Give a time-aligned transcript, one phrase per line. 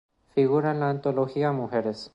[0.33, 2.09] Figura en la antología "Mujeres.